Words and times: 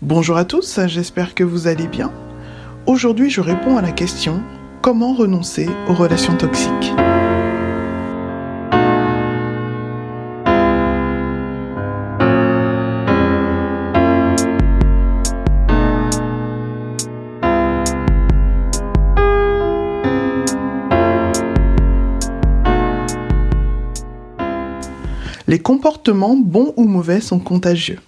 Bonjour 0.00 0.36
à 0.36 0.44
tous, 0.44 0.78
j'espère 0.86 1.34
que 1.34 1.42
vous 1.42 1.66
allez 1.66 1.88
bien. 1.88 2.12
Aujourd'hui, 2.86 3.30
je 3.30 3.40
réponds 3.40 3.76
à 3.76 3.82
la 3.82 3.90
question 3.90 4.44
comment 4.80 5.12
renoncer 5.12 5.68
aux 5.88 5.92
relations 5.92 6.36
toxiques? 6.36 6.92
Les 25.48 25.58
comportements 25.58 26.36
bons 26.36 26.72
ou 26.76 26.84
mauvais 26.84 27.20
sont 27.20 27.40
contagieux. 27.40 27.98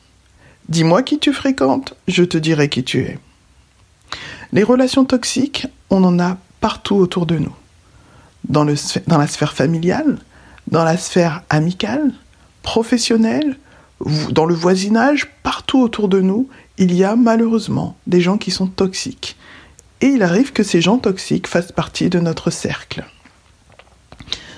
Dis-moi 0.71 1.03
qui 1.03 1.19
tu 1.19 1.33
fréquentes, 1.33 1.95
je 2.07 2.23
te 2.23 2.39
dirai 2.39 2.69
qui 2.69 2.85
tu 2.85 3.01
es. 3.01 3.19
Les 4.53 4.63
relations 4.63 5.05
toxiques, 5.05 5.67
on 5.91 6.05
en 6.05 6.21
a 6.21 6.39
partout 6.61 6.95
autour 6.95 7.27
de 7.27 7.39
nous. 7.39 7.55
Dans, 8.49 8.65
la 8.65 9.27
sphère 9.27 9.53
familiale, 9.53 10.19
dans 10.69 10.85
la 10.85 10.97
sphère 10.97 11.43
amicale, 11.51 12.13
professionnelle, 12.63 13.59
dans 14.31 14.45
le 14.45 14.55
voisinage, 14.55 15.29
partout 15.43 15.81
autour 15.81 16.09
de 16.09 16.21
nous, 16.21 16.49
il 16.79 16.95
y 16.95 17.03
a 17.03 17.17
malheureusement 17.17 17.97
des 18.07 18.21
gens 18.21 18.39
qui 18.39 18.53
sont 18.53 18.69
toxiques. 18.69 19.37
Et 20.01 20.07
il 20.07 20.23
arrive 20.23 20.53
que 20.53 20.63
ces 20.63 20.81
gens 20.81 20.99
toxiques 20.99 21.49
fassent 21.49 21.73
partie 21.73 22.11
de 22.11 22.21
notre 22.21 22.51
cercle. 22.51 23.05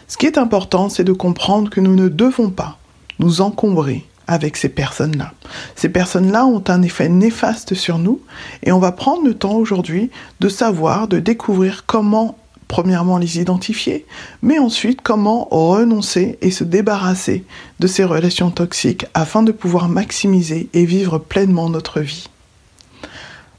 Ce 0.09 0.19
qui 0.19 0.27
est 0.27 0.37
important, 0.37 0.91
c'est 0.91 1.05
de 1.05 1.13
comprendre 1.13 1.71
que 1.71 1.81
nous 1.81 1.97
ne 1.97 2.09
devons 2.09 2.51
pas 2.51 2.79
nous 3.19 3.41
encombrer 3.41 4.07
avec 4.27 4.57
ces 4.57 4.69
personnes-là. 4.69 5.33
Ces 5.77 5.89
personnes-là 5.89 6.47
ont 6.47 6.65
un 6.69 6.83
effet 6.83 7.09
néfaste 7.09 7.75
sur 7.75 7.99
nous 7.99 8.21
et 8.63 8.73
on 8.73 8.79
va 8.79 8.93
prendre 8.93 9.25
le 9.25 9.35
temps 9.35 9.55
aujourd'hui 9.55 10.11
de 10.41 10.49
savoir, 10.49 11.09
de 11.09 11.19
découvrir 11.19 11.85
comment 11.87 12.37
premièrement 12.73 13.19
les 13.19 13.39
identifier, 13.39 14.07
mais 14.41 14.59
ensuite 14.59 15.03
comment 15.03 15.47
renoncer 15.51 16.39
et 16.41 16.51
se 16.51 16.65
débarrasser 16.65 17.45
de 17.81 17.87
ces 17.87 18.03
relations 18.03 18.51
toxiques 18.51 19.05
afin 19.13 19.43
de 19.43 19.53
pouvoir 19.53 19.91
maximiser 19.91 20.71
et 20.73 20.87
vivre 20.87 21.19
pleinement 21.19 21.69
notre 21.69 22.01
vie. 22.01 22.29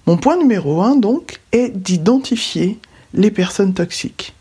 Mon 0.08 0.18
point 0.18 0.36
numéro 0.36 0.82
un 0.82 0.96
donc 0.96 1.42
est 1.52 1.70
d'identifier 1.70 2.80
les 3.14 3.30
personnes 3.30 3.76
toxiques. 3.76 4.34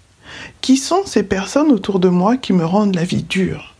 Qui 0.62 0.78
sont 0.78 1.02
ces 1.04 1.22
personnes 1.22 1.70
autour 1.70 1.98
de 2.00 2.08
moi 2.08 2.38
qui 2.38 2.54
me 2.54 2.64
rendent 2.64 2.94
la 2.94 3.04
vie 3.04 3.24
dure? 3.24 3.71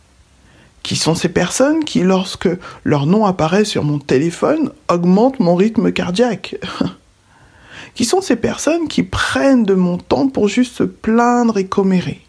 Qui 0.83 0.97
sont 0.97 1.15
ces 1.15 1.29
personnes 1.29 1.85
qui, 1.85 2.01
lorsque 2.01 2.49
leur 2.83 3.05
nom 3.05 3.25
apparaît 3.25 3.65
sur 3.65 3.83
mon 3.83 3.99
téléphone, 3.99 4.71
augmentent 4.89 5.39
mon 5.39 5.55
rythme 5.55 5.91
cardiaque 5.91 6.55
Qui 7.95 8.05
sont 8.05 8.21
ces 8.21 8.35
personnes 8.35 8.87
qui 8.87 9.03
prennent 9.03 9.65
de 9.65 9.75
mon 9.75 9.97
temps 9.97 10.27
pour 10.27 10.47
juste 10.47 10.75
se 10.75 10.83
plaindre 10.83 11.57
et 11.57 11.67
commérer 11.67 12.21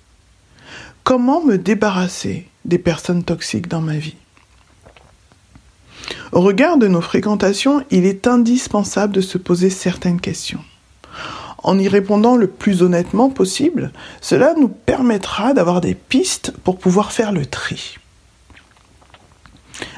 Comment 1.05 1.43
me 1.43 1.57
débarrasser 1.57 2.47
des 2.65 2.79
personnes 2.79 3.25
toxiques 3.25 3.69
dans 3.69 3.81
ma 3.81 3.97
vie 3.97 4.17
Au 6.33 6.41
regard 6.41 6.77
de 6.77 6.87
nos 6.87 7.01
fréquentations, 7.01 7.83
il 7.91 8.05
est 8.05 8.27
indispensable 8.27 9.15
de 9.15 9.21
se 9.21 9.39
poser 9.39 9.71
certaines 9.71 10.21
questions. 10.21 10.63
En 11.63 11.79
y 11.79 11.89
répondant 11.89 12.37
le 12.37 12.47
plus 12.47 12.83
honnêtement 12.83 13.31
possible, 13.31 13.91
cela 14.21 14.55
nous 14.55 14.69
permettra 14.69 15.55
d'avoir 15.55 15.81
des 15.81 15.95
pistes 15.95 16.53
pour 16.63 16.79
pouvoir 16.79 17.11
faire 17.11 17.33
le 17.33 17.47
tri. 17.47 17.97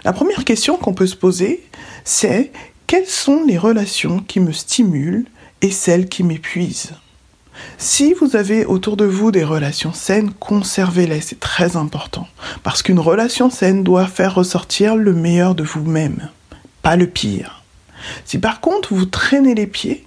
La 0.07 0.13
première 0.13 0.45
question 0.45 0.77
qu'on 0.77 0.95
peut 0.95 1.09
se 1.09 1.17
poser, 1.17 1.65
c'est 2.05 2.53
quelles 2.87 3.09
sont 3.09 3.43
les 3.45 3.59
relations 3.59 4.21
qui 4.21 4.39
me 4.39 4.53
stimulent 4.53 5.27
et 5.63 5.73
celles 5.73 6.09
qui 6.09 6.23
m'épuisent? 6.23 6.93
Si 7.77 8.15
vous 8.15 8.37
avez 8.37 8.65
autour 8.67 8.97
de 8.97 9.05
vous 9.05 9.33
des 9.33 9.43
relations 9.43 9.93
saines, 9.93 10.31
conservez-les, 10.31 11.21
c'est 11.21 11.41
très 11.41 11.77
important. 11.77 12.29
Parce 12.63 12.85
qu'une 12.85 13.01
relation 13.01 13.51
saine 13.51 13.83
doit 13.83 14.07
faire 14.07 14.37
ressortir 14.37 14.95
le 14.95 15.13
meilleur 15.13 15.57
de 15.57 15.65
vous-même, 15.65 16.29
pas 16.83 16.95
le 16.95 17.09
pire. 17.09 17.65
Si 18.25 18.39
par 18.39 18.61
contre 18.61 18.95
vous 18.95 19.07
traînez 19.07 19.57
les 19.57 19.67
pieds 19.67 20.07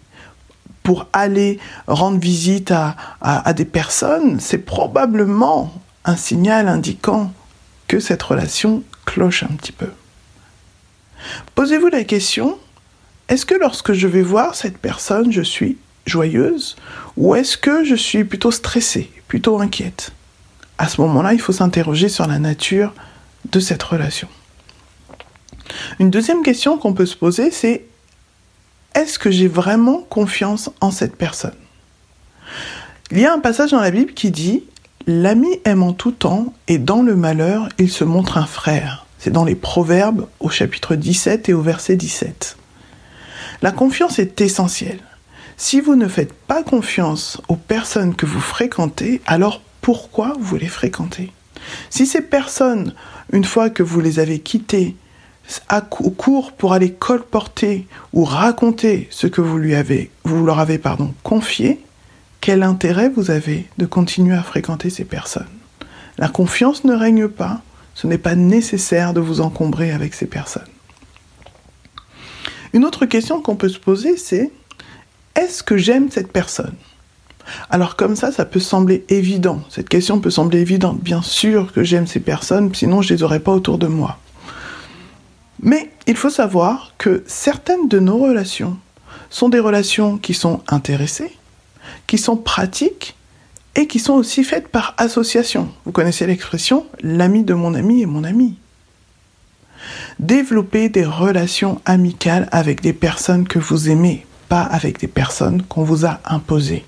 pour 0.81 1.07
aller 1.11 1.59
rendre 1.87 2.19
visite 2.19 2.71
à, 2.71 2.95
à 3.19 3.51
des 3.51 3.65
personnes, 3.65 4.39
c'est 4.39 4.59
probablement 4.59 5.73
un 6.05 6.15
signal 6.15 6.69
indiquant 6.69 7.33
cette 7.97 8.21
relation 8.21 8.83
cloche 9.05 9.41
un 9.41 9.55
petit 9.55 9.71
peu. 9.71 9.87
Posez-vous 11.55 11.87
la 11.87 12.03
question, 12.03 12.59
est-ce 13.27 13.45
que 13.45 13.55
lorsque 13.55 13.93
je 13.93 14.07
vais 14.07 14.21
voir 14.21 14.53
cette 14.53 14.77
personne, 14.77 15.31
je 15.31 15.41
suis 15.41 15.77
joyeuse 16.05 16.75
ou 17.17 17.35
est-ce 17.35 17.57
que 17.57 17.83
je 17.83 17.95
suis 17.95 18.23
plutôt 18.23 18.51
stressée, 18.51 19.09
plutôt 19.27 19.59
inquiète? 19.59 20.11
À 20.77 20.87
ce 20.87 21.01
moment-là, 21.01 21.33
il 21.33 21.41
faut 21.41 21.51
s'interroger 21.51 22.09
sur 22.09 22.27
la 22.27 22.39
nature 22.39 22.93
de 23.51 23.59
cette 23.59 23.83
relation. 23.83 24.27
Une 25.99 26.09
deuxième 26.09 26.43
question 26.43 26.77
qu'on 26.77 26.93
peut 26.93 27.05
se 27.05 27.15
poser, 27.15 27.51
c'est 27.51 27.85
est-ce 28.95 29.19
que 29.19 29.31
j'ai 29.31 29.47
vraiment 29.47 30.01
confiance 30.09 30.69
en 30.81 30.91
cette 30.91 31.15
personne? 31.15 31.55
Il 33.11 33.19
y 33.19 33.25
a 33.25 33.33
un 33.33 33.39
passage 33.39 33.71
dans 33.71 33.81
la 33.81 33.91
Bible 33.91 34.13
qui 34.13 34.31
dit 34.31 34.63
L'ami 35.07 35.59
aime 35.65 35.83
en 35.83 35.93
tout 35.93 36.11
temps 36.11 36.53
et 36.67 36.77
dans 36.77 37.01
le 37.01 37.15
malheur, 37.15 37.69
il 37.77 37.89
se 37.89 38.03
montre 38.03 38.37
un 38.37 38.45
frère. 38.45 39.05
C'est 39.17 39.31
dans 39.31 39.45
les 39.45 39.55
Proverbes 39.55 40.27
au 40.39 40.49
chapitre 40.49 40.95
17 40.95 41.49
et 41.49 41.53
au 41.53 41.61
verset 41.61 41.95
17. 41.95 42.57
La 43.61 43.71
confiance 43.71 44.19
est 44.19 44.39
essentielle. 44.41 45.01
Si 45.57 45.81
vous 45.81 45.95
ne 45.95 46.07
faites 46.07 46.33
pas 46.33 46.63
confiance 46.63 47.41
aux 47.49 47.55
personnes 47.55 48.15
que 48.15 48.25
vous 48.25 48.39
fréquentez, 48.39 49.21
alors 49.25 49.61
pourquoi 49.81 50.37
vous 50.39 50.55
les 50.55 50.67
fréquentez? 50.67 51.31
Si 51.89 52.05
ces 52.05 52.21
personnes, 52.21 52.93
une 53.33 53.43
fois 53.43 53.69
que 53.69 53.83
vous 53.83 53.99
les 53.99 54.19
avez 54.19 54.39
quittées, 54.39 54.95
court 55.81 56.51
pour 56.53 56.73
aller 56.73 56.93
colporter 56.93 57.87
ou 58.13 58.23
raconter 58.23 59.07
ce 59.11 59.27
que 59.27 59.41
vous, 59.41 59.57
lui 59.57 59.75
avez, 59.75 60.11
leur 60.45 60.59
avez 60.59 60.79
confié, 61.23 61.79
quel 62.41 62.63
intérêt 62.63 63.09
vous 63.09 63.31
avez 63.31 63.67
de 63.77 63.85
continuer 63.85 64.35
à 64.35 64.43
fréquenter 64.43 64.89
ces 64.89 65.05
personnes? 65.05 65.47
La 66.17 66.27
confiance 66.27 66.83
ne 66.83 66.93
règne 66.93 67.27
pas, 67.27 67.61
ce 67.95 68.07
n'est 68.07 68.17
pas 68.17 68.35
nécessaire 68.35 69.13
de 69.13 69.19
vous 69.19 69.41
encombrer 69.41 69.91
avec 69.91 70.13
ces 70.13 70.25
personnes. 70.25 70.63
Une 72.73 72.85
autre 72.85 73.05
question 73.05 73.41
qu'on 73.41 73.55
peut 73.55 73.69
se 73.69 73.79
poser, 73.79 74.15
c'est 74.17 74.51
est-ce 75.35 75.63
que 75.63 75.77
j'aime 75.77 76.11
cette 76.11 76.31
personne? 76.31 76.75
Alors 77.69 77.95
comme 77.95 78.15
ça, 78.15 78.31
ça 78.31 78.45
peut 78.45 78.59
sembler 78.59 79.05
évident. 79.09 79.61
Cette 79.69 79.89
question 79.89 80.19
peut 80.19 80.29
sembler 80.29 80.59
évidente. 80.59 80.99
Bien 81.01 81.21
sûr 81.21 81.73
que 81.73 81.83
j'aime 81.83 82.07
ces 82.07 82.19
personnes, 82.19 82.73
sinon 82.75 83.01
je 83.01 83.11
ne 83.11 83.17
les 83.17 83.23
aurais 83.23 83.39
pas 83.39 83.53
autour 83.53 83.77
de 83.77 83.87
moi. 83.87 84.19
Mais 85.61 85.89
il 86.07 86.15
faut 86.15 86.29
savoir 86.29 86.93
que 86.97 87.23
certaines 87.27 87.87
de 87.87 87.99
nos 87.99 88.17
relations 88.17 88.77
sont 89.29 89.49
des 89.49 89.59
relations 89.59 90.17
qui 90.17 90.33
sont 90.33 90.61
intéressées, 90.67 91.31
qui 92.07 92.17
sont 92.17 92.37
pratiques 92.37 93.15
et 93.75 93.87
qui 93.87 93.99
sont 93.99 94.13
aussi 94.13 94.43
faites 94.43 94.67
par 94.67 94.95
association. 94.97 95.69
Vous 95.85 95.91
connaissez 95.91 96.25
l'expression 96.25 96.85
l'ami 97.01 97.43
de 97.43 97.53
mon 97.53 97.73
ami 97.73 98.01
est 98.01 98.07
mon 98.07 98.23
ami. 98.23 98.57
Développer 100.19 100.89
des 100.89 101.05
relations 101.05 101.81
amicales 101.85 102.49
avec 102.51 102.81
des 102.81 102.93
personnes 102.93 103.47
que 103.47 103.59
vous 103.59 103.89
aimez, 103.89 104.25
pas 104.49 104.63
avec 104.63 104.99
des 104.99 105.07
personnes 105.07 105.61
qu'on 105.63 105.83
vous 105.83 106.05
a 106.05 106.19
imposées. 106.25 106.85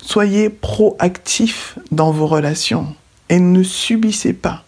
Soyez 0.00 0.50
proactifs 0.50 1.78
dans 1.90 2.12
vos 2.12 2.28
relations 2.28 2.94
et 3.28 3.40
ne 3.40 3.64
subissez 3.64 4.32
pas 4.32 4.62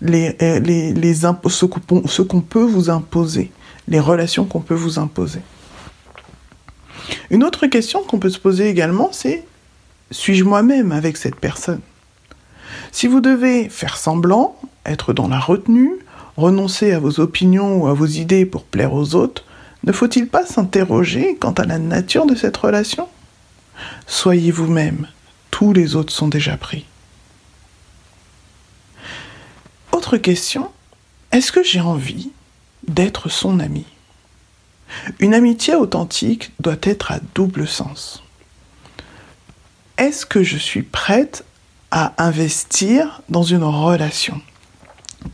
les, 0.00 0.36
euh, 0.42 0.60
les, 0.60 0.92
les 0.92 1.14
ce 1.14 2.22
qu'on 2.22 2.40
peut 2.40 2.62
vous 2.62 2.90
imposer, 2.90 3.50
les 3.88 4.00
relations 4.00 4.44
qu'on 4.44 4.60
peut 4.60 4.74
vous 4.74 4.98
imposer. 4.98 5.40
Une 7.30 7.44
autre 7.44 7.66
question 7.66 8.02
qu'on 8.02 8.18
peut 8.18 8.30
se 8.30 8.38
poser 8.38 8.68
également, 8.68 9.10
c'est 9.12 9.44
suis-je 10.10 10.44
moi-même 10.44 10.92
avec 10.92 11.16
cette 11.16 11.36
personne? 11.36 11.80
Si 12.92 13.06
vous 13.06 13.20
devez 13.20 13.68
faire 13.68 13.96
semblant, 13.96 14.56
être 14.86 15.12
dans 15.12 15.28
la 15.28 15.38
retenue, 15.38 15.92
renoncer 16.36 16.92
à 16.92 16.98
vos 16.98 17.20
opinions 17.20 17.82
ou 17.82 17.86
à 17.86 17.94
vos 17.94 18.06
idées 18.06 18.46
pour 18.46 18.64
plaire 18.64 18.92
aux 18.92 19.14
autres, 19.14 19.44
ne 19.84 19.92
faut-il 19.92 20.28
pas 20.28 20.46
s'interroger 20.46 21.36
quant 21.36 21.52
à 21.52 21.64
la 21.64 21.78
nature 21.78 22.26
de 22.26 22.34
cette 22.34 22.56
relation? 22.56 23.08
Soyez 24.06 24.50
vous-même, 24.50 25.08
tous 25.50 25.72
les 25.72 25.96
autres 25.96 26.12
sont 26.12 26.28
déjà 26.28 26.56
pris. 26.56 26.86
Autre 29.92 30.16
question, 30.16 30.70
est-ce 31.32 31.52
que 31.52 31.62
j'ai 31.62 31.80
envie 31.80 32.30
d'être 32.86 33.28
son 33.28 33.60
ami? 33.60 33.86
Une 35.18 35.34
amitié 35.34 35.74
authentique 35.74 36.52
doit 36.60 36.76
être 36.82 37.12
à 37.12 37.20
double 37.34 37.66
sens. 37.66 38.22
Est-ce 39.96 40.26
que 40.26 40.42
je 40.42 40.56
suis 40.56 40.82
prête 40.82 41.44
à 41.90 42.12
investir 42.18 43.22
dans 43.28 43.42
une 43.42 43.62
relation? 43.62 44.40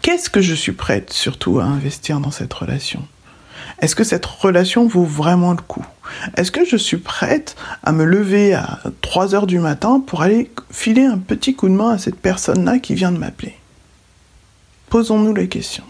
Qu'est-ce 0.03 0.31
que 0.31 0.41
je 0.41 0.55
suis 0.55 0.73
prête 0.73 1.13
surtout 1.13 1.59
à 1.59 1.65
investir 1.65 2.21
dans 2.21 2.31
cette 2.31 2.53
relation? 2.53 3.07
Est-ce 3.81 3.97
que 3.97 4.05
cette 4.05 4.27
relation 4.27 4.87
vaut 4.87 5.05
vraiment 5.05 5.53
le 5.53 5.63
coup? 5.63 5.85
Est-ce 6.37 6.53
que 6.53 6.65
je 6.65 6.77
suis 6.77 6.99
prête 6.99 7.57
à 7.83 7.93
me 7.93 8.05
lever 8.05 8.53
à 8.53 8.81
3 9.01 9.35
heures 9.35 9.47
du 9.47 9.59
matin 9.59 10.03
pour 10.07 10.23
aller 10.23 10.51
filer 10.71 11.05
un 11.05 11.19
petit 11.19 11.55
coup 11.55 11.69
de 11.69 11.75
main 11.75 11.91
à 11.91 11.99
cette 11.99 12.21
personne-là 12.21 12.79
qui 12.79 12.95
vient 12.95 13.13
de 13.13 13.19
m'appeler? 13.19 13.57
Posons-nous 14.91 15.35
les 15.35 15.49
questions. 15.49 15.85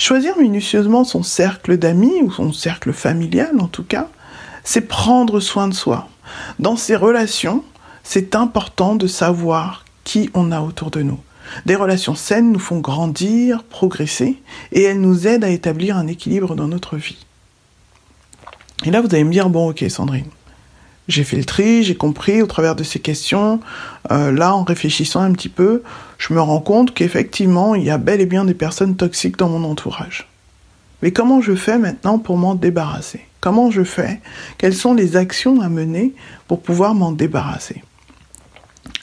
Choisir 0.00 0.38
minutieusement 0.38 1.04
son 1.04 1.22
cercle 1.22 1.76
d'amis 1.76 2.22
ou 2.22 2.32
son 2.32 2.54
cercle 2.54 2.94
familial 2.94 3.60
en 3.60 3.66
tout 3.66 3.84
cas, 3.84 4.08
c'est 4.64 4.80
prendre 4.88 5.40
soin 5.40 5.68
de 5.68 5.74
soi. 5.74 6.08
Dans 6.58 6.76
ces 6.76 6.96
relations, 6.96 7.62
c'est 8.02 8.34
important 8.34 8.94
de 8.94 9.06
savoir 9.06 9.84
qui 10.04 10.30
on 10.32 10.52
a 10.52 10.62
autour 10.62 10.90
de 10.90 11.02
nous. 11.02 11.20
Des 11.66 11.74
relations 11.74 12.14
saines 12.14 12.50
nous 12.50 12.58
font 12.58 12.78
grandir, 12.78 13.62
progresser, 13.64 14.40
et 14.72 14.84
elles 14.84 15.02
nous 15.02 15.26
aident 15.26 15.44
à 15.44 15.50
établir 15.50 15.98
un 15.98 16.06
équilibre 16.06 16.56
dans 16.56 16.68
notre 16.68 16.96
vie. 16.96 17.18
Et 18.86 18.90
là, 18.90 19.02
vous 19.02 19.14
allez 19.14 19.24
me 19.24 19.32
dire, 19.32 19.50
bon, 19.50 19.68
ok, 19.68 19.84
Sandrine, 19.90 20.30
j'ai 21.08 21.24
fait 21.24 21.36
le 21.36 21.44
tri, 21.44 21.82
j'ai 21.82 21.96
compris 21.96 22.40
au 22.40 22.46
travers 22.46 22.74
de 22.74 22.84
ces 22.84 23.00
questions. 23.00 23.60
Euh, 24.10 24.32
là, 24.32 24.54
en 24.54 24.64
réfléchissant 24.64 25.20
un 25.20 25.32
petit 25.32 25.50
peu, 25.50 25.82
je 26.20 26.34
me 26.34 26.40
rends 26.40 26.60
compte 26.60 26.92
qu'effectivement, 26.92 27.74
il 27.74 27.82
y 27.82 27.90
a 27.90 27.96
bel 27.96 28.20
et 28.20 28.26
bien 28.26 28.44
des 28.44 28.54
personnes 28.54 28.94
toxiques 28.94 29.38
dans 29.38 29.48
mon 29.48 29.64
entourage. 29.64 30.28
Mais 31.00 31.12
comment 31.12 31.40
je 31.40 31.54
fais 31.54 31.78
maintenant 31.78 32.18
pour 32.18 32.36
m'en 32.36 32.54
débarrasser? 32.54 33.24
Comment 33.40 33.70
je 33.70 33.82
fais? 33.82 34.20
Quelles 34.58 34.76
sont 34.76 34.92
les 34.92 35.16
actions 35.16 35.62
à 35.62 35.70
mener 35.70 36.14
pour 36.46 36.60
pouvoir 36.60 36.94
m'en 36.94 37.10
débarrasser? 37.10 37.82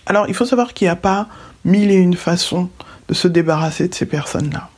Alors, 0.06 0.28
il 0.28 0.36
faut 0.36 0.46
savoir 0.46 0.76
qu'il 0.76 0.86
n'y 0.86 0.92
a 0.92 0.96
pas 0.96 1.28
mille 1.66 1.90
et 1.90 1.96
une 1.96 2.16
façons 2.16 2.70
de 3.08 3.16
se 3.16 3.28
débarrasser 3.28 3.88
de 3.88 3.96
ces 3.96 4.06
personnes-là. 4.06 4.70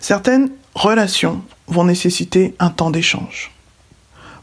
Certaines 0.00 0.50
relations 0.74 1.42
vont 1.68 1.84
nécessiter 1.84 2.54
un 2.58 2.70
temps 2.70 2.90
d'échange. 2.90 3.50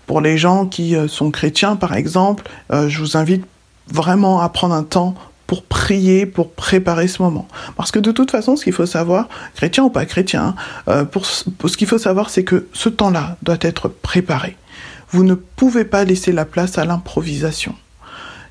Pour 0.05 0.21
les 0.21 0.37
gens 0.37 0.67
qui 0.67 0.95
euh, 0.95 1.07
sont 1.07 1.31
chrétiens, 1.31 1.75
par 1.75 1.95
exemple, 1.95 2.47
euh, 2.71 2.87
je 2.87 2.99
vous 2.99 3.17
invite 3.17 3.43
vraiment 3.87 4.39
à 4.39 4.49
prendre 4.49 4.75
un 4.75 4.83
temps 4.83 5.15
pour 5.47 5.63
prier, 5.63 6.25
pour 6.25 6.51
préparer 6.51 7.07
ce 7.07 7.21
moment. 7.21 7.47
Parce 7.77 7.91
que 7.91 7.99
de 7.99 8.11
toute 8.11 8.31
façon, 8.31 8.55
ce 8.57 8.65
qu'il 8.65 8.73
faut 8.73 8.85
savoir, 8.85 9.29
chrétien 9.55 9.85
ou 9.85 9.89
pas 9.89 10.05
chrétien, 10.05 10.55
euh, 10.89 11.05
ce 11.23 11.77
qu'il 11.77 11.87
faut 11.87 11.97
savoir, 11.97 12.29
c'est 12.29 12.43
que 12.43 12.67
ce 12.73 12.89
temps-là 12.89 13.37
doit 13.41 13.57
être 13.61 13.87
préparé. 13.87 14.57
Vous 15.09 15.23
ne 15.23 15.35
pouvez 15.35 15.85
pas 15.85 16.03
laisser 16.03 16.33
la 16.33 16.45
place 16.45 16.77
à 16.77 16.83
l'improvisation. 16.83 17.73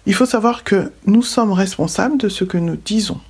Il 0.06 0.14
faut 0.14 0.26
savoir 0.26 0.64
que 0.64 0.92
nous 1.06 1.22
sommes 1.22 1.52
responsables 1.52 2.16
de 2.16 2.28
ce 2.30 2.44
que 2.44 2.56
nous 2.56 2.76
disons. 2.76 3.20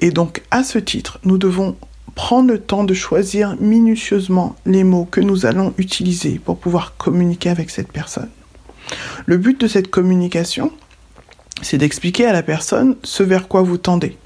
Et 0.00 0.10
donc, 0.10 0.42
à 0.50 0.64
ce 0.64 0.78
titre, 0.78 1.18
nous 1.24 1.38
devons 1.38 1.76
prendre 2.14 2.48
le 2.48 2.60
temps 2.60 2.84
de 2.84 2.94
choisir 2.94 3.56
minutieusement 3.60 4.56
les 4.64 4.84
mots 4.84 5.04
que 5.04 5.20
nous 5.20 5.44
allons 5.44 5.74
utiliser 5.76 6.38
pour 6.38 6.58
pouvoir 6.58 6.96
communiquer 6.96 7.50
avec 7.50 7.70
cette 7.70 7.92
personne. 7.92 8.30
Le 9.26 9.36
but 9.36 9.60
de 9.60 9.66
cette 9.66 9.90
communication, 9.90 10.72
c'est 11.62 11.78
d'expliquer 11.78 12.26
à 12.26 12.32
la 12.32 12.42
personne 12.42 12.96
ce 13.02 13.22
vers 13.22 13.48
quoi 13.48 13.62
vous 13.62 13.78
tendez. 13.78 14.16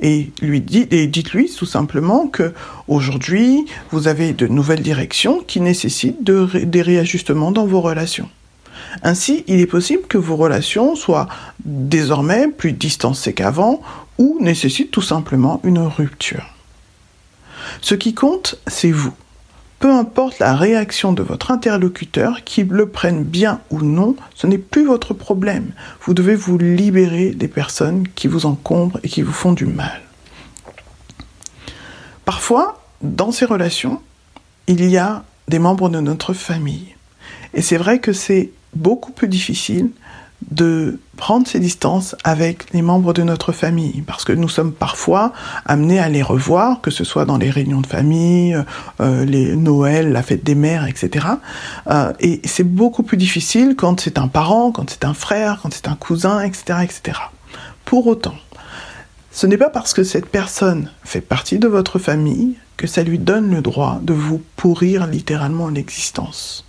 Et 0.00 0.30
lui 0.40 0.60
dites-lui 0.60 1.50
tout 1.56 1.66
simplement 1.66 2.26
que 2.26 2.52
aujourd'hui 2.88 3.66
vous 3.90 4.08
avez 4.08 4.32
de 4.32 4.46
nouvelles 4.46 4.82
directions 4.82 5.40
qui 5.46 5.60
nécessitent 5.60 6.24
des 6.24 6.82
réajustements 6.82 7.52
dans 7.52 7.66
vos 7.66 7.80
relations. 7.80 8.28
Ainsi, 9.02 9.44
il 9.46 9.60
est 9.60 9.66
possible 9.66 10.02
que 10.08 10.18
vos 10.18 10.36
relations 10.36 10.96
soient 10.96 11.28
désormais 11.64 12.48
plus 12.48 12.72
distancées 12.72 13.32
qu'avant 13.32 13.80
ou 14.18 14.38
nécessitent 14.40 14.90
tout 14.90 15.02
simplement 15.02 15.60
une 15.64 15.78
rupture. 15.78 16.46
Ce 17.80 17.94
qui 17.94 18.12
compte, 18.12 18.56
c'est 18.66 18.90
vous. 18.90 19.14
Peu 19.82 19.90
importe 19.90 20.38
la 20.38 20.54
réaction 20.54 21.12
de 21.12 21.24
votre 21.24 21.50
interlocuteur, 21.50 22.44
qu'il 22.44 22.68
le 22.68 22.88
prenne 22.88 23.24
bien 23.24 23.58
ou 23.70 23.80
non, 23.80 24.14
ce 24.36 24.46
n'est 24.46 24.56
plus 24.56 24.86
votre 24.86 25.12
problème. 25.12 25.72
Vous 26.02 26.14
devez 26.14 26.36
vous 26.36 26.56
libérer 26.56 27.30
des 27.30 27.48
personnes 27.48 28.06
qui 28.14 28.28
vous 28.28 28.46
encombrent 28.46 29.00
et 29.02 29.08
qui 29.08 29.22
vous 29.22 29.32
font 29.32 29.50
du 29.50 29.66
mal. 29.66 30.00
Parfois, 32.24 32.80
dans 33.02 33.32
ces 33.32 33.44
relations, 33.44 34.00
il 34.68 34.88
y 34.88 34.98
a 34.98 35.24
des 35.48 35.58
membres 35.58 35.88
de 35.88 35.98
notre 35.98 36.32
famille. 36.32 36.94
Et 37.52 37.60
c'est 37.60 37.76
vrai 37.76 37.98
que 37.98 38.12
c'est 38.12 38.52
beaucoup 38.76 39.10
plus 39.10 39.26
difficile 39.26 39.90
de 40.50 40.98
prendre 41.16 41.46
ses 41.46 41.60
distances 41.60 42.16
avec 42.24 42.72
les 42.72 42.82
membres 42.82 43.12
de 43.12 43.22
notre 43.22 43.52
famille, 43.52 44.02
parce 44.02 44.24
que 44.24 44.32
nous 44.32 44.48
sommes 44.48 44.72
parfois 44.72 45.32
amenés 45.66 45.98
à 45.98 46.08
les 46.08 46.22
revoir, 46.22 46.80
que 46.80 46.90
ce 46.90 47.04
soit 47.04 47.24
dans 47.24 47.38
les 47.38 47.50
réunions 47.50 47.80
de 47.80 47.86
famille, 47.86 48.56
euh, 49.00 49.24
les 49.24 49.54
Noël, 49.54 50.12
la 50.12 50.22
fête 50.22 50.44
des 50.44 50.54
mères, 50.54 50.86
etc. 50.86 51.26
Euh, 51.90 52.12
et 52.20 52.40
c'est 52.44 52.64
beaucoup 52.64 53.02
plus 53.02 53.16
difficile 53.16 53.74
quand 53.76 54.00
c'est 54.00 54.18
un 54.18 54.28
parent, 54.28 54.72
quand 54.72 54.90
c'est 54.90 55.04
un 55.04 55.14
frère, 55.14 55.60
quand 55.62 55.72
c'est 55.72 55.88
un 55.88 55.96
cousin, 55.96 56.40
etc., 56.40 56.80
etc. 56.82 57.18
Pour 57.84 58.06
autant, 58.06 58.34
ce 59.30 59.46
n'est 59.46 59.56
pas 59.56 59.70
parce 59.70 59.94
que 59.94 60.04
cette 60.04 60.26
personne 60.26 60.90
fait 61.04 61.20
partie 61.20 61.58
de 61.58 61.68
votre 61.68 61.98
famille 61.98 62.56
que 62.76 62.86
ça 62.86 63.02
lui 63.02 63.18
donne 63.18 63.54
le 63.54 63.62
droit 63.62 64.00
de 64.02 64.12
vous 64.12 64.42
pourrir 64.56 65.06
littéralement 65.06 65.68
l'existence. 65.68 66.66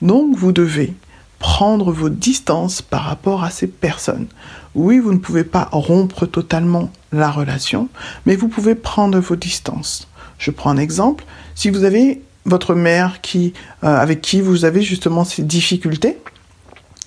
Donc 0.00 0.36
vous 0.36 0.52
devez 0.52 0.94
prendre 1.42 1.90
vos 1.90 2.08
distances 2.08 2.82
par 2.82 3.02
rapport 3.02 3.42
à 3.42 3.50
ces 3.50 3.66
personnes. 3.66 4.28
Oui, 4.76 5.00
vous 5.00 5.12
ne 5.12 5.18
pouvez 5.18 5.42
pas 5.42 5.68
rompre 5.72 6.24
totalement 6.24 6.88
la 7.10 7.32
relation, 7.32 7.88
mais 8.26 8.36
vous 8.36 8.46
pouvez 8.46 8.76
prendre 8.76 9.18
vos 9.18 9.34
distances. 9.34 10.06
Je 10.38 10.52
prends 10.52 10.70
un 10.70 10.76
exemple. 10.76 11.24
Si 11.56 11.68
vous 11.68 11.82
avez 11.82 12.22
votre 12.46 12.76
mère 12.76 13.20
qui, 13.22 13.54
euh, 13.82 13.88
avec 13.88 14.20
qui 14.20 14.40
vous 14.40 14.64
avez 14.64 14.82
justement 14.82 15.24
ces 15.24 15.42
difficultés 15.42 16.16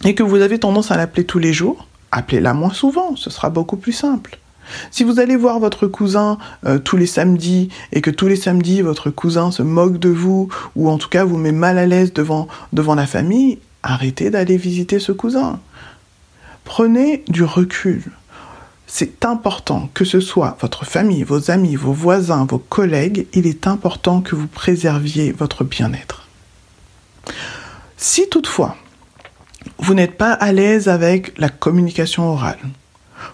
et 0.04 0.16
que 0.16 0.24
vous 0.24 0.42
avez 0.42 0.60
tendance 0.60 0.92
à 0.92 0.98
l'appeler 0.98 1.26
tous 1.26 1.40
les 1.40 1.54
jours, 1.54 1.88
appelez-la 2.12 2.54
moins 2.54 2.74
souvent, 2.74 3.16
ce 3.16 3.30
sera 3.30 3.50
beaucoup 3.50 3.78
plus 3.78 3.94
simple. 3.94 4.38
Si 4.92 5.04
vous 5.04 5.20
allez 5.20 5.36
voir 5.36 5.60
votre 5.60 5.88
cousin 5.88 6.38
euh, 6.66 6.80
tous 6.80 6.98
les 6.98 7.06
samedis 7.06 7.70
et 7.92 8.02
que 8.02 8.12
tous 8.12 8.28
les 8.28 8.36
samedis 8.36 8.82
votre 8.82 9.10
cousin 9.10 9.52
se 9.52 9.64
moque 9.64 9.98
de 9.98 10.10
vous 10.10 10.50
ou 10.76 10.90
en 10.90 10.98
tout 10.98 11.10
cas 11.10 11.24
vous 11.24 11.38
met 11.38 11.52
mal 11.52 11.78
à 11.78 11.86
l'aise 11.86 12.14
devant, 12.14 12.48
devant 12.74 12.96
la 12.96 13.08
famille, 13.08 13.60
arrêtez 13.84 14.30
d'aller 14.30 14.58
visiter 14.58 15.00
ce 15.00 15.12
cousin. 15.12 15.60
Prenez 16.64 17.24
du 17.28 17.44
recul. 17.44 18.04
C'est 18.88 19.26
important 19.26 19.90
que 19.94 20.06
ce 20.06 20.20
soit 20.20 20.58
votre 20.62 20.86
famille, 20.86 21.24
vos 21.24 21.52
amis, 21.52 21.76
vos 21.76 21.94
voisins, 21.94 22.46
vos 22.46 22.60
collègues, 22.60 23.28
il 23.34 23.48
est 23.48 23.68
important 23.68 24.22
que 24.22 24.36
vous 24.36 24.48
préserviez 24.48 25.32
votre 25.32 25.64
bien-être. 25.64 26.28
Si 27.98 28.30
toutefois, 28.30 28.76
vous 29.80 29.94
n'êtes 29.94 30.18
pas 30.18 30.32
à 30.34 30.52
l'aise 30.52 30.88
avec 30.88 31.38
la 31.38 31.50
communication 31.50 32.30
orale, 32.30 32.60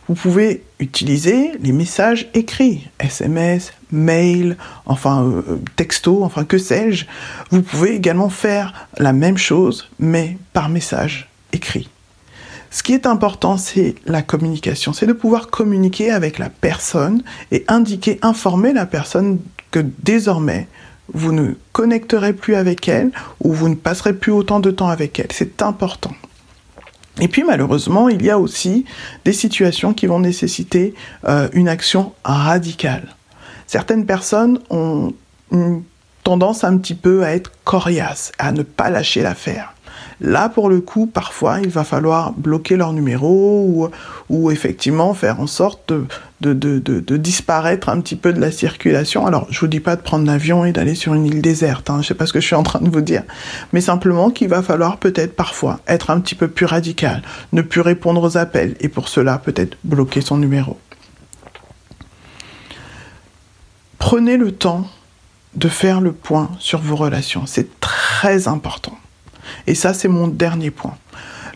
vous 0.07 0.15
pouvez 0.15 0.63
utiliser 0.79 1.51
les 1.61 1.71
messages 1.71 2.29
écrits, 2.33 2.89
SMS, 2.99 3.73
mail, 3.91 4.57
enfin 4.85 5.23
euh, 5.23 5.59
texto, 5.75 6.23
enfin 6.23 6.43
que 6.43 6.57
sais-je. 6.57 7.05
Vous 7.51 7.61
pouvez 7.61 7.95
également 7.95 8.29
faire 8.29 8.87
la 8.97 9.13
même 9.13 9.37
chose, 9.37 9.89
mais 9.99 10.37
par 10.53 10.69
message 10.69 11.29
écrit. 11.53 11.89
Ce 12.69 12.83
qui 12.83 12.93
est 12.93 13.05
important, 13.05 13.57
c'est 13.57 13.95
la 14.05 14.21
communication, 14.21 14.93
c'est 14.93 15.05
de 15.05 15.13
pouvoir 15.13 15.49
communiquer 15.49 16.09
avec 16.09 16.39
la 16.39 16.49
personne 16.49 17.21
et 17.51 17.65
indiquer, 17.67 18.17
informer 18.21 18.71
la 18.71 18.85
personne 18.85 19.39
que 19.71 19.79
désormais, 20.03 20.67
vous 21.13 21.33
ne 21.33 21.53
connecterez 21.73 22.31
plus 22.31 22.55
avec 22.55 22.87
elle 22.87 23.11
ou 23.41 23.51
vous 23.51 23.67
ne 23.67 23.75
passerez 23.75 24.13
plus 24.13 24.31
autant 24.31 24.61
de 24.61 24.71
temps 24.71 24.87
avec 24.87 25.19
elle. 25.19 25.31
C'est 25.31 25.61
important. 25.61 26.13
Et 27.19 27.27
puis 27.27 27.43
malheureusement, 27.43 28.09
il 28.09 28.23
y 28.23 28.29
a 28.29 28.39
aussi 28.39 28.85
des 29.25 29.33
situations 29.33 29.93
qui 29.93 30.07
vont 30.07 30.19
nécessiter 30.19 30.93
euh, 31.27 31.49
une 31.53 31.67
action 31.67 32.13
radicale. 32.23 33.15
Certaines 33.67 34.05
personnes 34.05 34.59
ont 34.69 35.13
une 35.51 35.83
tendance 36.23 36.63
un 36.63 36.77
petit 36.77 36.95
peu 36.95 37.23
à 37.23 37.33
être 37.33 37.51
coriaces, 37.63 38.31
à 38.37 38.51
ne 38.51 38.63
pas 38.63 38.89
lâcher 38.89 39.21
l'affaire. 39.21 39.73
Là, 40.23 40.49
pour 40.49 40.69
le 40.69 40.81
coup, 40.81 41.07
parfois, 41.07 41.61
il 41.61 41.69
va 41.69 41.83
falloir 41.83 42.33
bloquer 42.33 42.75
leur 42.75 42.93
numéro 42.93 43.89
ou, 44.29 44.51
effectivement 44.51 45.15
faire 45.15 45.39
en 45.39 45.47
sorte 45.47 45.91
de, 46.41 47.17
disparaître 47.17 47.89
un 47.89 47.99
petit 48.01 48.15
peu 48.15 48.31
de 48.31 48.39
la 48.39 48.51
circulation. 48.51 49.25
Alors, 49.25 49.47
je 49.49 49.59
vous 49.59 49.67
dis 49.67 49.79
pas 49.79 49.95
de 49.95 50.01
prendre 50.01 50.27
l'avion 50.27 50.63
et 50.63 50.73
d'aller 50.73 50.93
sur 50.93 51.15
une 51.15 51.25
île 51.25 51.41
déserte, 51.41 51.89
hein, 51.89 52.03
je 52.03 52.07
sais 52.07 52.13
pas 52.13 52.27
ce 52.27 52.33
que 52.33 52.39
je 52.39 52.45
suis 52.45 52.55
en 52.55 52.61
train 52.61 52.81
de 52.81 52.89
vous 52.89 53.01
dire, 53.01 53.23
mais 53.73 53.81
simplement 53.81 54.29
qu'il 54.29 54.47
va 54.47 54.61
falloir 54.61 54.97
peut-être 54.97 55.35
parfois 55.35 55.79
être 55.87 56.11
un 56.11 56.19
petit 56.19 56.35
peu 56.35 56.47
plus 56.47 56.67
radical, 56.67 57.23
ne 57.51 57.63
plus 57.63 57.81
répondre 57.81 58.21
aux 58.21 58.37
appels 58.37 58.75
et 58.79 58.89
pour 58.89 59.07
cela 59.07 59.39
peut-être 59.39 59.75
bloquer 59.83 60.21
son 60.21 60.37
numéro. 60.37 60.77
Prenez 63.97 64.37
le 64.37 64.51
temps 64.51 64.87
de 65.55 65.67
faire 65.67 65.99
le 65.99 66.11
point 66.11 66.51
sur 66.59 66.79
vos 66.79 66.95
relations, 66.95 67.47
c'est 67.47 67.79
très 67.79 68.47
important. 68.47 68.97
Et 69.67 69.75
ça, 69.75 69.93
c'est 69.93 70.07
mon 70.07 70.27
dernier 70.27 70.71
point. 70.71 70.97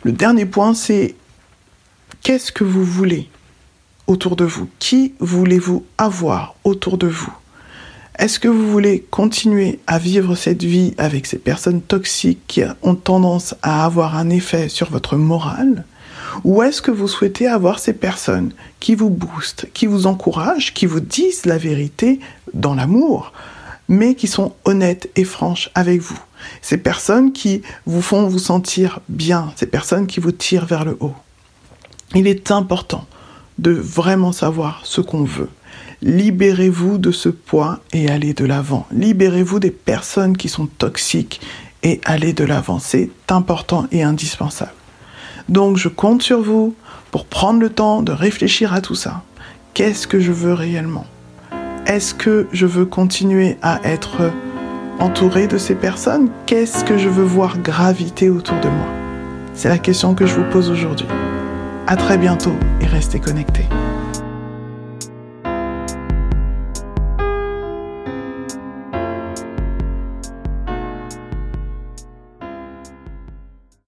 Le 0.04 0.12
dernier 0.12 0.46
point, 0.46 0.74
c'est 0.74 1.16
qu'est-ce 2.22 2.52
que 2.52 2.64
vous 2.64 2.84
voulez 2.84 3.30
autour 4.08 4.36
de 4.36 4.46
vous? 4.46 4.70
Qui 4.80 5.14
voulez-vous 5.20 5.86
avoir 5.98 6.56
autour 6.64 6.98
de 6.98 7.08
vous? 7.08 7.34
Est-ce 8.18 8.40
que 8.40 8.48
vous 8.48 8.72
voulez 8.72 9.06
continuer 9.12 9.80
à 9.88 10.00
vivre 10.00 10.36
cette 10.36 10.64
vie 10.64 10.94
avec 10.98 11.26
ces 11.26 11.38
personnes 11.38 11.82
toxiques 11.82 12.44
qui 12.48 12.64
ont 12.82 12.96
tendance 12.96 13.56
à 13.62 13.84
avoir 13.84 14.16
un 14.16 14.30
effet 14.30 14.70
sur 14.70 14.90
votre 14.90 15.18
morale? 15.18 15.84
Ou 16.44 16.64
est-ce 16.64 16.82
que 16.82 16.92
vous 16.92 17.08
souhaitez 17.08 17.48
avoir 17.48 17.80
ces 17.80 17.94
personnes 17.94 18.54
qui 18.80 18.96
vous 18.96 19.10
boostent, 19.10 19.68
qui 19.74 19.86
vous 19.86 20.08
encouragent, 20.08 20.74
qui 20.74 20.86
vous 20.86 21.00
disent 21.00 21.46
la 21.46 21.58
vérité 21.58 22.20
dans 22.54 22.74
l'amour, 22.74 23.34
mais 23.90 24.16
qui 24.16 24.28
sont 24.28 24.54
honnêtes 24.64 25.10
et 25.16 25.26
franches 25.26 25.70
avec 25.76 26.02
vous? 26.02 26.20
Ces 26.62 26.78
personnes 26.78 27.32
qui 27.32 27.62
vous 27.86 28.02
font 28.02 28.28
vous 28.28 28.40
sentir 28.40 29.00
bien, 29.10 29.52
ces 29.56 29.66
personnes 29.66 30.08
qui 30.08 30.20
vous 30.20 30.32
tirent 30.32 30.66
vers 30.66 30.86
le 30.86 30.98
haut. 31.00 31.16
Il 32.14 32.28
est 32.28 32.52
important 32.52 33.06
de 33.58 33.72
vraiment 33.72 34.32
savoir 34.32 34.82
ce 34.84 35.02
qu'on 35.02 35.24
veut. 35.24 35.50
Libérez-vous 36.02 36.98
de 36.98 37.12
ce 37.12 37.30
poids 37.30 37.80
et 37.94 38.10
allez 38.10 38.34
de 38.34 38.46
l'avant. 38.46 38.86
Libérez-vous 38.92 39.60
des 39.60 39.72
personnes 39.72 40.38
qui 40.38 40.50
sont 40.50 40.68
toxiques 40.68 41.42
et 41.84 42.02
allez 42.06 42.34
de 42.34 42.44
l'avant. 42.44 42.80
C'est 42.80 43.10
important 43.30 43.88
et 43.92 44.04
indispensable. 44.04 44.74
Donc 45.50 45.78
je 45.78 45.90
compte 45.90 46.22
sur 46.22 46.42
vous 46.42 46.76
pour 47.12 47.26
prendre 47.26 47.60
le 47.60 47.70
temps 47.70 48.02
de 48.02 48.12
réfléchir 48.12 48.74
à 48.74 48.82
tout 48.82 48.96
ça. 48.96 49.24
Qu'est-ce 49.74 50.08
que 50.08 50.20
je 50.20 50.32
veux 50.32 50.54
réellement? 50.54 51.06
Est-ce 51.86 52.14
que 52.16 52.48
je 52.52 52.66
veux 52.66 52.86
continuer 52.86 53.58
à 53.62 53.80
être 53.84 54.32
entouré 55.00 55.48
de 55.48 55.58
ces 55.58 55.76
personnes 55.76 56.30
Qu'est-ce 56.46 56.84
que 56.84 56.98
je 56.98 57.10
veux 57.10 57.24
voir 57.24 57.58
graviter 57.58 58.30
autour 58.30 58.60
de 58.60 58.70
moi? 58.70 58.88
C'est 59.54 59.70
la 59.70 59.78
question 59.78 60.16
que 60.16 60.26
je 60.26 60.36
vous 60.36 60.50
pose 60.52 60.70
aujourd'hui. 60.70 61.08
À 61.88 61.96
très 61.96 62.18
bientôt 62.18 62.56
et 62.82 62.86
restez 62.86 63.20
connectés. 63.20 63.68